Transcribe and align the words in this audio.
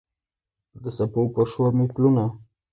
د 0.81 0.85
څپو 0.95 1.21
پر 1.33 1.45
شور 1.51 1.71
مې 1.77 1.85
پلونه 1.93 2.25